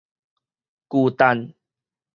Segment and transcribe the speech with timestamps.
[0.89, 1.53] 巨蛋